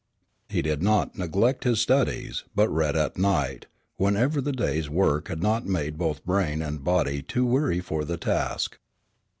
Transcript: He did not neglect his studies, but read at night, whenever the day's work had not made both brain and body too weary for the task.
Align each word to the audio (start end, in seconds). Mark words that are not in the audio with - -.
He 0.49 0.63
did 0.63 0.81
not 0.81 1.15
neglect 1.15 1.63
his 1.63 1.79
studies, 1.79 2.43
but 2.55 2.67
read 2.69 2.95
at 2.95 3.19
night, 3.19 3.67
whenever 3.97 4.41
the 4.41 4.51
day's 4.51 4.89
work 4.89 5.27
had 5.27 5.43
not 5.43 5.67
made 5.67 5.95
both 5.95 6.25
brain 6.25 6.63
and 6.63 6.83
body 6.83 7.21
too 7.21 7.45
weary 7.45 7.81
for 7.81 8.03
the 8.03 8.17
task. 8.17 8.79